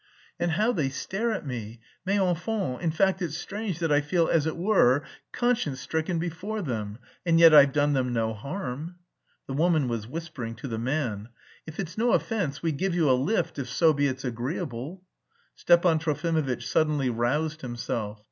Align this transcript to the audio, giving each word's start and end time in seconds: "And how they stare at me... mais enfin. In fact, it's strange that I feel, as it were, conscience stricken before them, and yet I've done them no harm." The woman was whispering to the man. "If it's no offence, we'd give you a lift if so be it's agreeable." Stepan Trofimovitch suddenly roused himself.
"And 0.39 0.53
how 0.53 0.71
they 0.71 0.89
stare 0.89 1.31
at 1.31 1.45
me... 1.45 1.79
mais 2.07 2.17
enfin. 2.19 2.81
In 2.81 2.89
fact, 2.89 3.21
it's 3.21 3.37
strange 3.37 3.77
that 3.77 3.91
I 3.91 4.01
feel, 4.01 4.27
as 4.27 4.47
it 4.47 4.57
were, 4.57 5.03
conscience 5.31 5.79
stricken 5.79 6.17
before 6.17 6.63
them, 6.63 6.97
and 7.23 7.39
yet 7.39 7.53
I've 7.53 7.71
done 7.71 7.93
them 7.93 8.11
no 8.11 8.33
harm." 8.33 8.95
The 9.45 9.53
woman 9.53 9.87
was 9.87 10.07
whispering 10.07 10.55
to 10.55 10.67
the 10.67 10.79
man. 10.79 11.29
"If 11.67 11.79
it's 11.79 11.99
no 11.99 12.13
offence, 12.13 12.63
we'd 12.63 12.77
give 12.79 12.95
you 12.95 13.11
a 13.11 13.11
lift 13.11 13.59
if 13.59 13.69
so 13.69 13.93
be 13.93 14.07
it's 14.07 14.25
agreeable." 14.25 15.03
Stepan 15.53 15.99
Trofimovitch 15.99 16.63
suddenly 16.67 17.11
roused 17.11 17.61
himself. 17.61 18.17